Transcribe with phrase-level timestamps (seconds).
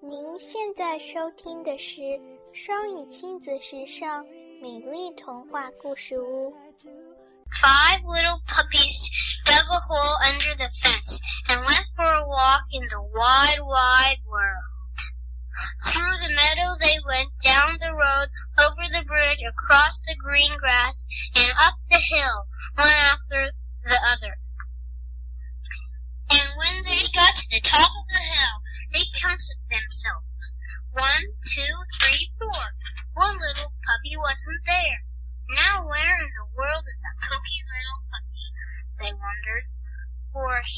[0.00, 1.97] 您现在收听的是
[2.53, 4.23] 双语亲子时尚
[4.61, 6.53] 美丽童话故事屋。
[7.49, 9.09] Five little puppies
[9.43, 14.21] dug a hole under the fence and went for a walk in the wide, wide
[14.29, 14.71] world.
[15.81, 18.29] Through the meadow they went, down the road,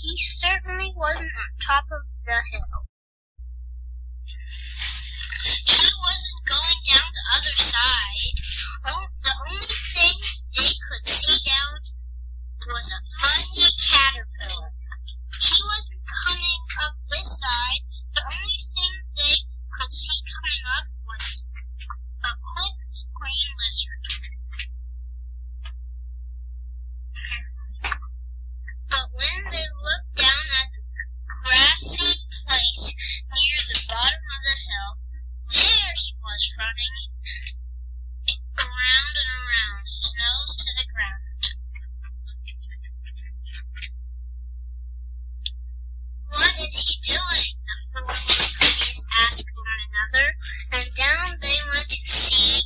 [0.00, 2.88] he certainly wasn't on top of the hill.
[5.44, 8.36] He wasn't going down the other side.
[8.88, 10.16] Oh, the only thing
[10.56, 11.80] they could see down
[12.68, 14.72] was a fuzzy caterpillar.
[15.40, 17.84] He wasn't coming up this side.
[18.14, 19.36] The only thing they
[19.76, 21.42] could see coming up was
[22.24, 22.78] a quick
[23.16, 24.00] green lizard.
[28.90, 30.82] But when they looked down at the
[31.30, 34.98] grassy place near the bottom of the hill,
[35.52, 36.79] there he was running
[38.58, 39.86] around and around,
[40.18, 41.42] nose to the ground.
[46.30, 47.52] What is he doing?
[47.66, 50.26] The four little puppies asked one another,
[50.72, 52.62] and down they went to see,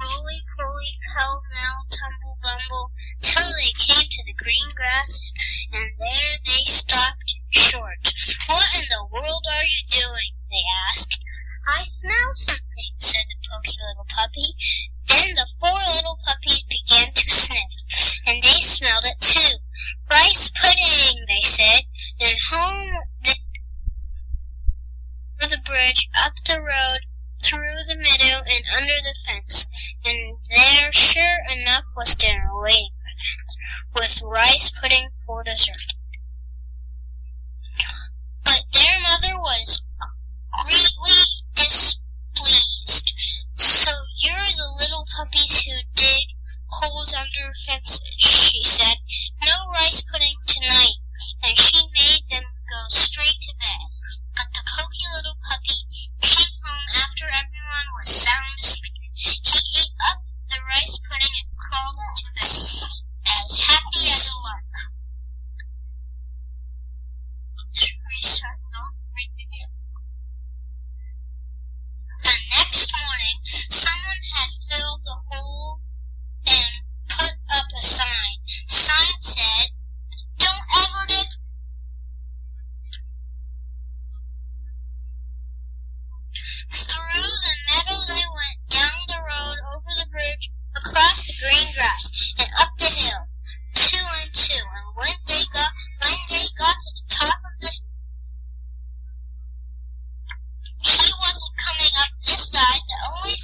[0.00, 5.32] roly poly, pell mell, tumble bumble, till they came to the green grass,
[5.72, 8.00] and there they stopped short.
[8.46, 10.36] What in the world are you doing?
[10.50, 11.18] they asked.
[11.66, 14.54] I smell something, said the poky little puppy.
[15.06, 19.58] Then the four little puppies began to sniff, and they smelled it too.
[20.08, 21.82] Rice pudding, they said,
[22.20, 23.34] and home the,
[25.42, 27.00] over the bridge, up the road,
[27.42, 29.68] through the meadow, and under the fence.
[30.04, 33.38] And there, sure enough, was dinner waiting for them,
[33.94, 35.94] with rice pudding for dessert.
[38.44, 39.82] But their mother was
[40.52, 41.22] greatly
[41.54, 43.14] displeased.
[43.56, 43.90] So
[44.22, 46.26] you're the little puppies who dig
[46.68, 48.96] holes under fences, she said.
[49.42, 50.98] No rice pudding tonight,
[51.42, 53.88] and she made them go straight to bed.
[54.36, 55.78] But the poky little puppy
[56.20, 58.92] came home after everyone was sound asleep.
[59.14, 60.20] He ate up
[60.50, 62.52] the rice pudding and crawled into bed,
[63.26, 64.64] as happy as a lark.
[72.24, 75.80] The next morning, someone had filled the hole
[76.46, 78.36] and put up a sign.
[78.44, 79.68] The sign said,
[80.38, 81.28] Don't ever dig
[86.68, 92.34] Through the meadow they went, down the road, over the bridge, across the green grass,
[92.38, 93.22] and up the hill,
[93.74, 94.64] two and two.
[94.66, 95.70] And when they got
[96.02, 97.70] when they got to the top of the
[100.82, 102.82] he wasn't coming up this side.
[102.88, 103.36] The only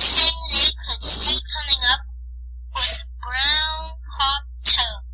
[0.00, 2.02] thing they could see coming up
[2.72, 3.84] was a brown
[4.16, 5.04] hop toad.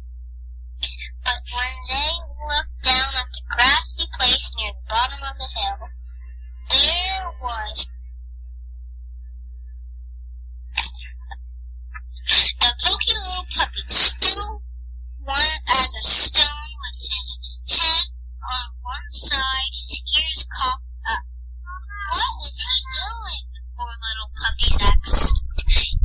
[1.27, 2.11] But when they
[2.49, 5.91] looked down at the grassy place near the bottom of the hill,
[6.69, 7.89] there was
[12.61, 14.63] the pokey little puppy, still
[15.25, 18.05] one as a stone with his head
[18.45, 21.25] on one side, his ears cocked up.
[22.13, 23.45] What is he doing?
[23.55, 25.41] The poor little puppies asked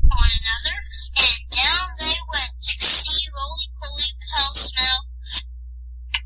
[0.08, 0.78] one another,
[1.20, 5.08] and down they went to see roly poly pell smell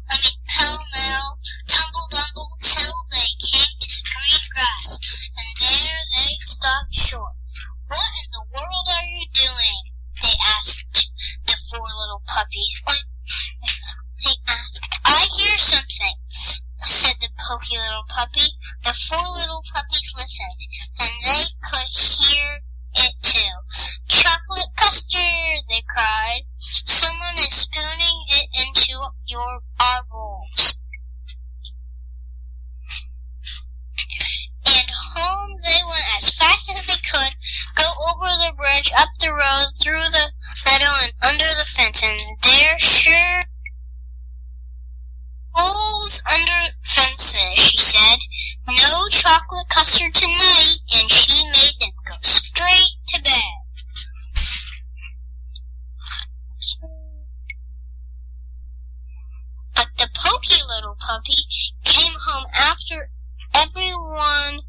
[0.10, 6.04] I mean pell mell, tumble dumble till they came to the green grass, and there
[6.16, 7.38] they stopped short.
[7.88, 9.82] What in the world are you doing?
[10.22, 11.10] They asked
[11.46, 12.82] the four little puppies.
[14.24, 14.82] They asked.
[15.06, 16.16] I hear something,
[16.84, 18.50] said the poky little puppy.
[18.84, 20.62] The four little puppies listened,
[21.00, 22.60] and they could hear
[22.96, 23.54] it too.
[24.08, 26.42] Chocolate custard, they cried.
[26.58, 30.82] Someone is spooning it into your our bowls.
[34.66, 37.34] And home they went as fast as they could,
[37.76, 40.32] go over the bridge, up the road, through the
[40.66, 42.04] meadow, and under the fence.
[42.04, 43.42] And there, sure
[46.08, 48.20] holes under fences, she said.
[48.68, 53.54] No chocolate custard tonight, and she made them go straight to bed.
[59.76, 61.46] But the poky little puppy
[61.84, 63.10] came home after
[63.54, 64.62] everyone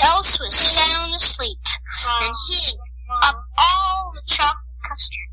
[0.00, 1.58] else was sound asleep,
[2.20, 2.78] and he
[3.22, 5.28] up all the chocolate custard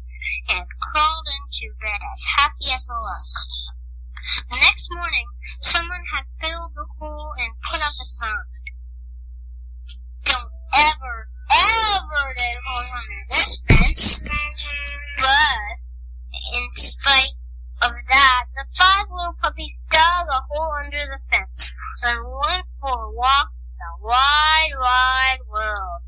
[0.50, 3.59] and crawled into bed as happy as a lark.
[4.30, 5.26] The next morning,
[5.60, 8.46] someone had filled the hole and put up a sign.
[10.24, 14.24] Don't ever, ever dig holes under this fence.
[15.18, 15.82] But,
[16.54, 17.38] in spite
[17.82, 21.74] of that, the five little puppies dug a hole under the fence
[22.04, 26.02] and went for a walk in the wide, wide world.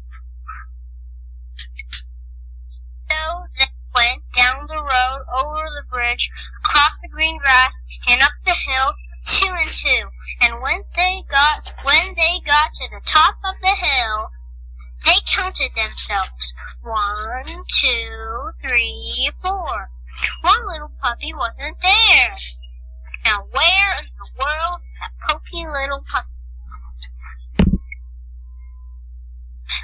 [3.10, 4.22] So they went
[4.92, 6.30] road, over the bridge,
[6.60, 8.94] across the green grass, and up the hill,
[9.24, 10.04] two and two.
[10.42, 14.30] And when they got when they got to the top of the hill,
[15.06, 16.54] they counted themselves.
[16.84, 19.90] One, two, three, four.
[20.42, 22.36] One little puppy wasn't there.
[23.24, 26.28] Now where in the world is that pokey little puppy?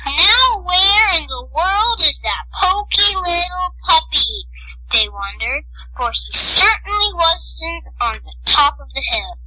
[0.06, 4.48] Now where in the world is that pokey little puppy?
[4.92, 5.64] They wondered,
[5.96, 9.40] for he certainly wasn't on the top of the hill.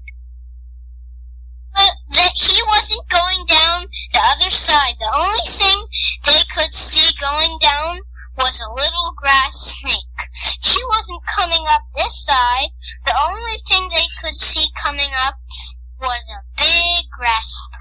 [1.75, 4.95] But that he wasn't going down the other side.
[4.99, 5.87] The only thing
[6.27, 8.01] they could see going down
[8.37, 10.21] was a little grass snake.
[10.63, 12.71] He wasn't coming up this side.
[13.05, 15.35] The only thing they could see coming up
[16.01, 17.81] was a big grasshopper.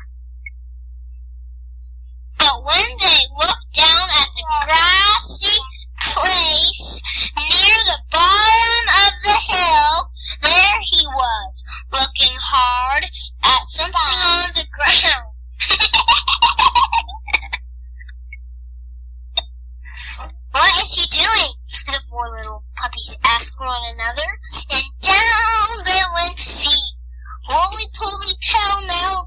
[2.37, 5.59] But when they looked down at the grassy
[6.01, 7.03] place
[7.35, 13.03] near the bottom of the hill, there he was, looking hard
[13.43, 15.35] at something on the ground.
[20.51, 21.53] what is he doing?
[21.87, 22.31] The four
[22.99, 24.29] puppies asked one another,
[24.71, 26.81] and down they went to see.
[27.49, 29.25] Roly poly pell mell,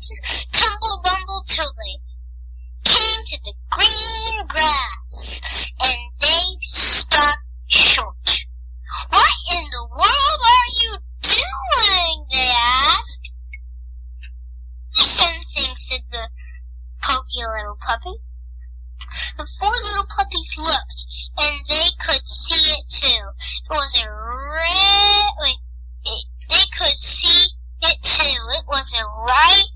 [0.53, 8.47] tumble bumble till they came to the green grass, and they stopped short.
[9.09, 12.27] What in the world are you doing?
[12.31, 13.35] they asked.
[14.93, 16.29] Same thing, said the
[17.03, 18.21] pokey little puppy.
[19.37, 22.62] The four little puppies looked, and they could see
[23.73, 23.75] it.
[23.75, 25.57] It was a red,
[26.05, 27.49] it, they could see
[27.83, 28.49] it too.
[28.59, 29.73] It was a ripe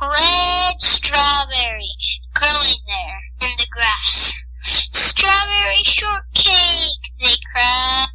[0.00, 1.90] red strawberry
[2.34, 4.44] growing there in the grass.
[4.62, 8.06] Strawberry shortcake, they cried.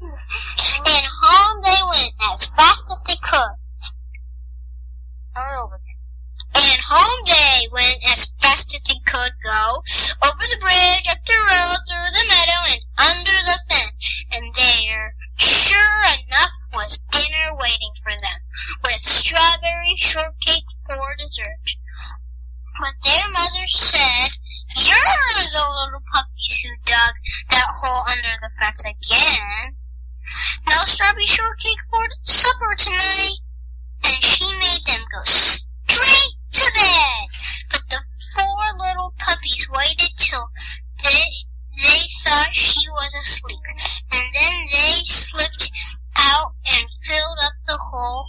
[0.00, 3.56] And home they went as fast as they could.
[6.56, 9.82] And home they went as fast as they could go,
[10.22, 14.24] over the bridge, up the road, through the meadow, and under the fence.
[14.32, 18.40] And there, sure enough, was dinner waiting for them,
[18.82, 21.76] with strawberry shortcake for dessert.
[22.80, 24.30] But their mother said,
[24.76, 27.14] You're the little puppies who dug
[27.50, 29.76] that hole under the fence again.
[30.68, 33.38] No strawberry shortcake for supper tonight.
[34.04, 37.26] And she made them go straight to bed.
[37.70, 38.02] But the
[38.34, 40.50] four little puppies waited till
[41.04, 41.30] they,
[41.76, 43.60] they thought she was asleep.
[44.12, 45.70] And then they slipped
[46.16, 48.26] out and filled up the hole.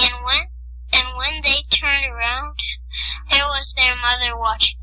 [0.00, 0.46] And when,
[0.92, 2.56] and when they turned around,
[3.30, 4.78] there was their mother watching.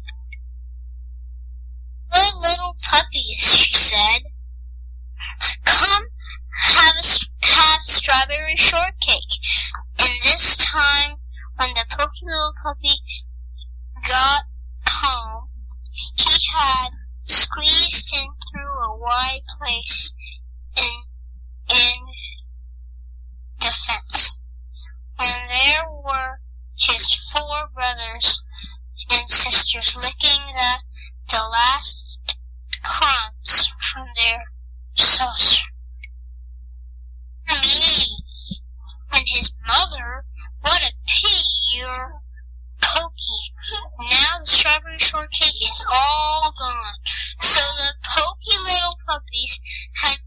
[2.12, 4.22] Good little puppies, she said.
[5.66, 6.08] Come
[6.58, 9.34] have a, have strawberry shortcake.
[10.00, 11.18] And this time,
[11.58, 12.96] when the pokey little puppy
[14.08, 14.44] got
[14.88, 15.50] home,
[15.92, 16.90] he had
[17.24, 20.14] squeezed in through a wide place
[20.78, 21.04] in
[21.70, 22.06] in
[23.60, 24.40] the fence.
[25.20, 26.40] And there were
[26.78, 28.44] his four brothers
[29.10, 30.80] and sisters licking the,
[31.30, 32.36] the last
[32.84, 34.44] crumbs from their
[34.96, 35.66] saucer.
[37.50, 38.18] Me
[39.12, 40.26] and his mother,
[40.62, 42.12] what a pity you're
[42.82, 43.54] pokey.
[44.00, 47.00] Now the strawberry shortcake is all gone.
[47.06, 48.58] So the pokey
[49.96, 50.18] had